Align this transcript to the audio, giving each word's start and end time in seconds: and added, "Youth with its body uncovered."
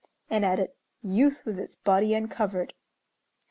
and 0.31 0.43
added, 0.43 0.71
"Youth 1.03 1.45
with 1.45 1.59
its 1.59 1.75
body 1.75 2.15
uncovered." 2.15 2.73